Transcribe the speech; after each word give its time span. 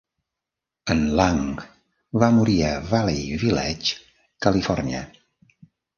En 0.93 1.01
Lang 1.19 1.43
va 2.23 2.29
morir 2.37 2.57
a 2.71 2.73
Valley 2.93 3.39
Village, 3.45 3.95
Califòrnia. 4.47 5.03